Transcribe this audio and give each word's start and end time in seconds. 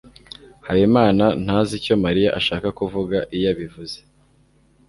habimana 0.67 1.25
ntazi 1.43 1.73
icyo 1.79 1.95
mariya 2.03 2.29
ashaka 2.39 2.67
kuvuga 2.79 3.17
iyo 3.35 3.47
abivuze 3.53 3.97